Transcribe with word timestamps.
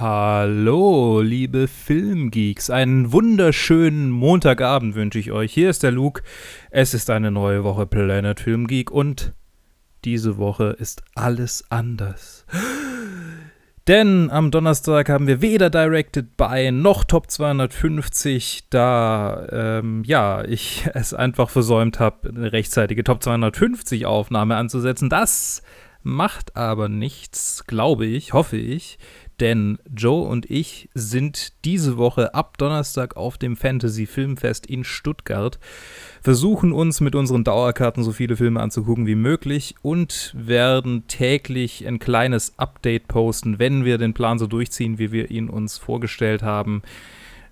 Hallo, 0.00 1.20
liebe 1.20 1.68
Filmgeeks. 1.68 2.70
Einen 2.70 3.12
wunderschönen 3.12 4.10
Montagabend 4.10 4.94
wünsche 4.94 5.18
ich 5.18 5.30
euch. 5.30 5.52
Hier 5.52 5.68
ist 5.68 5.82
der 5.82 5.90
Luke. 5.90 6.22
Es 6.70 6.94
ist 6.94 7.10
eine 7.10 7.30
neue 7.30 7.64
Woche 7.64 7.84
Planet 7.84 8.40
Film 8.40 8.66
Geek 8.66 8.90
und 8.90 9.34
diese 10.06 10.38
Woche 10.38 10.74
ist 10.78 11.02
alles 11.14 11.66
anders. 11.68 12.46
Denn 13.88 14.30
am 14.30 14.50
Donnerstag 14.50 15.10
haben 15.10 15.26
wir 15.26 15.42
weder 15.42 15.68
Directed 15.68 16.34
by 16.38 16.72
noch 16.72 17.04
Top 17.04 17.30
250, 17.30 18.70
da 18.70 19.48
ähm, 19.52 20.02
ja, 20.06 20.42
ich 20.44 20.88
es 20.94 21.12
einfach 21.12 21.50
versäumt 21.50 22.00
habe, 22.00 22.30
eine 22.30 22.54
rechtzeitige 22.54 23.04
Top 23.04 23.22
250 23.22 24.06
Aufnahme 24.06 24.56
anzusetzen. 24.56 25.10
Das 25.10 25.60
macht 26.02 26.56
aber 26.56 26.88
nichts, 26.88 27.66
glaube 27.66 28.06
ich, 28.06 28.32
hoffe 28.32 28.56
ich, 28.56 28.98
denn 29.40 29.78
Joe 29.94 30.28
und 30.28 30.50
ich 30.50 30.88
sind 30.94 31.52
diese 31.64 31.96
Woche 31.96 32.34
ab 32.34 32.58
Donnerstag 32.58 33.16
auf 33.16 33.38
dem 33.38 33.56
Fantasy 33.56 34.06
Filmfest 34.06 34.66
in 34.66 34.84
Stuttgart, 34.84 35.58
versuchen 36.20 36.72
uns 36.72 37.00
mit 37.00 37.14
unseren 37.14 37.44
Dauerkarten 37.44 38.04
so 38.04 38.12
viele 38.12 38.36
Filme 38.36 38.60
anzugucken 38.60 39.06
wie 39.06 39.14
möglich 39.14 39.74
und 39.82 40.34
werden 40.36 41.06
täglich 41.08 41.86
ein 41.86 41.98
kleines 41.98 42.58
Update 42.58 43.08
posten, 43.08 43.58
wenn 43.58 43.84
wir 43.84 43.98
den 43.98 44.14
Plan 44.14 44.38
so 44.38 44.46
durchziehen, 44.46 44.98
wie 44.98 45.12
wir 45.12 45.30
ihn 45.30 45.48
uns 45.48 45.78
vorgestellt 45.78 46.42
haben. 46.42 46.82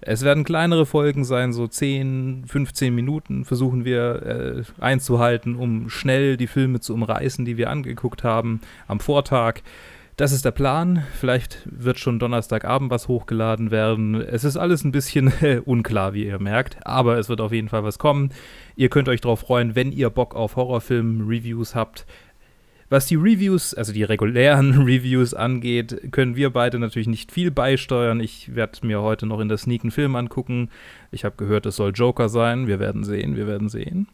Es 0.01 0.23
werden 0.23 0.45
kleinere 0.45 0.87
Folgen 0.87 1.25
sein, 1.25 1.53
so 1.53 1.67
10, 1.67 2.45
15 2.47 2.95
Minuten 2.95 3.45
versuchen 3.45 3.85
wir 3.85 4.23
äh, 4.23 4.83
einzuhalten, 4.83 5.57
um 5.57 5.91
schnell 5.91 6.37
die 6.37 6.47
Filme 6.47 6.79
zu 6.79 6.95
umreißen, 6.95 7.45
die 7.45 7.57
wir 7.57 7.69
angeguckt 7.69 8.23
haben 8.23 8.61
am 8.87 9.01
Vortag. 9.01 9.63
Das 10.19 10.33
ist 10.33 10.45
der 10.45 10.51
Plan. 10.51 11.05
Vielleicht 11.15 11.61
wird 11.65 12.01
schon 12.01 12.19
Donnerstagabend 12.19 12.91
was 12.91 13.07
hochgeladen 13.07 13.71
werden. 13.71 14.17
Es 14.17 14.43
ist 14.43 14.57
alles 14.57 14.83
ein 14.83 14.91
bisschen 14.91 15.33
unklar, 15.65 16.13
wie 16.13 16.27
ihr 16.27 16.41
merkt, 16.41 16.85
aber 16.85 17.19
es 17.19 17.29
wird 17.29 17.41
auf 17.41 17.53
jeden 17.53 17.69
Fall 17.69 17.85
was 17.85 18.01
kommen. 18.01 18.31
Ihr 18.75 18.89
könnt 18.89 19.09
euch 19.09 19.21
darauf 19.21 19.39
freuen, 19.39 19.77
wenn 19.77 19.93
ihr 19.93 20.11
Bock 20.11 20.35
auf 20.35 20.57
Horrorfilm-Reviews 20.57 21.77
habt. 21.77 22.05
Was 22.89 23.07
die 23.07 23.15
Reviews, 23.15 23.75
also 23.75 23.93
die 23.93 24.03
regulären 24.03 24.83
Reviews 24.87 25.35
angeht, 25.35 26.11
können 26.11 26.35
wir 26.35 26.51
beide 26.51 26.81
natürlich 26.81 27.07
nicht 27.07 27.31
viel 27.31 27.53
beisteuern. 27.53 28.19
Ich 28.19 28.57
werde 28.57 28.85
mir 28.85 29.03
heute 29.03 29.25
noch 29.25 29.39
in 29.39 29.49
der 29.49 29.59
Sneak 29.59 29.85
einen 29.85 29.93
Film 29.93 30.17
angucken. 30.17 30.69
Ich 31.13 31.25
habe 31.25 31.37
gehört, 31.37 31.65
es 31.65 31.77
soll 31.77 31.93
Joker 31.95 32.29
sein. 32.29 32.67
Wir 32.67 32.81
werden 32.81 33.05
sehen, 33.05 33.37
wir 33.37 33.47
werden 33.47 33.69
sehen. 33.69 34.09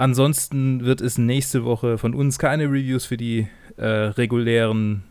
Ansonsten 0.00 0.86
wird 0.86 1.02
es 1.02 1.18
nächste 1.18 1.62
Woche 1.62 1.98
von 1.98 2.14
uns 2.14 2.38
keine 2.38 2.64
Reviews 2.64 3.04
für 3.04 3.18
die 3.18 3.48
äh, 3.76 3.84
regulären 3.84 5.02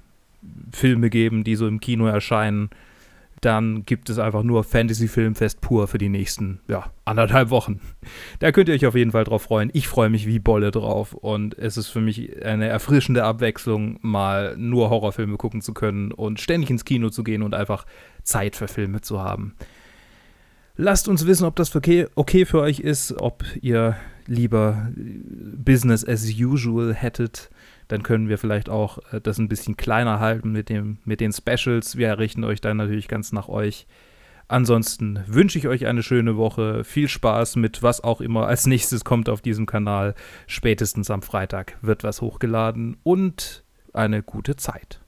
Filme 0.71 1.11
geben, 1.11 1.43
die 1.43 1.55
so 1.55 1.67
im 1.67 1.79
Kino 1.79 2.07
erscheinen. 2.07 2.71
Dann 3.39 3.85
gibt 3.85 4.09
es 4.09 4.17
einfach 4.17 4.41
nur 4.41 4.63
Fantasy 4.63 5.07
Filmfest 5.07 5.61
pur 5.61 5.87
für 5.87 5.99
die 5.99 6.09
nächsten, 6.09 6.59
ja, 6.67 6.91
anderthalb 7.05 7.51
Wochen. 7.51 7.79
Da 8.39 8.51
könnt 8.51 8.67
ihr 8.67 8.73
euch 8.73 8.87
auf 8.87 8.95
jeden 8.95 9.11
Fall 9.11 9.25
drauf 9.25 9.43
freuen. 9.43 9.69
Ich 9.73 9.87
freue 9.87 10.09
mich 10.09 10.25
wie 10.25 10.39
Bolle 10.39 10.71
drauf 10.71 11.13
und 11.13 11.55
es 11.59 11.77
ist 11.77 11.89
für 11.89 12.01
mich 12.01 12.43
eine 12.43 12.67
erfrischende 12.67 13.23
Abwechslung, 13.23 13.99
mal 14.01 14.57
nur 14.57 14.89
Horrorfilme 14.89 15.37
gucken 15.37 15.61
zu 15.61 15.75
können 15.75 16.11
und 16.11 16.39
ständig 16.39 16.71
ins 16.71 16.83
Kino 16.83 17.11
zu 17.11 17.23
gehen 17.23 17.43
und 17.43 17.53
einfach 17.53 17.85
Zeit 18.23 18.55
für 18.55 18.67
Filme 18.67 19.01
zu 19.01 19.21
haben. 19.21 19.53
Lasst 20.77 21.07
uns 21.07 21.27
wissen, 21.27 21.45
ob 21.45 21.55
das 21.57 21.75
okay 21.75 22.45
für 22.45 22.61
euch 22.61 22.79
ist, 22.79 23.13
ob 23.21 23.43
ihr 23.61 23.95
lieber 24.30 24.89
Business 24.95 26.05
as 26.08 26.30
usual 26.39 26.94
hättet. 26.94 27.49
Dann 27.88 28.03
können 28.03 28.30
wir 28.30 28.38
vielleicht 28.38 28.69
auch 28.69 28.99
äh, 29.11 29.19
das 29.19 29.39
ein 29.39 29.49
bisschen 29.49 29.75
kleiner 29.75 30.19
halten 30.19 30.52
mit, 30.52 30.69
dem, 30.69 30.99
mit 31.03 31.19
den 31.19 31.33
Specials. 31.33 31.97
Wir 31.97 32.08
errichten 32.08 32.44
euch 32.44 32.61
dann 32.61 32.77
natürlich 32.77 33.07
ganz 33.07 33.31
nach 33.31 33.50
euch. 33.50 33.88
Ansonsten 34.47 35.23
wünsche 35.28 35.59
ich 35.59 35.67
euch 35.67 35.85
eine 35.85 36.01
schöne 36.01 36.38
Woche. 36.38 36.84
Viel 36.84 37.07
Spaß 37.07 37.56
mit 37.56 37.84
was 37.84 38.03
auch 38.03 38.19
immer 38.22 38.47
als 38.47 38.66
nächstes 38.66 39.03
kommt 39.03 39.29
auf 39.29 39.41
diesem 39.41 39.66
Kanal. 39.66 40.16
Spätestens 40.47 41.11
am 41.11 41.22
Freitag 41.22 41.78
wird 41.81 42.03
was 42.03 42.22
hochgeladen 42.22 42.97
und 43.03 43.63
eine 43.94 44.23
gute 44.23 44.56
Zeit. 44.56 45.01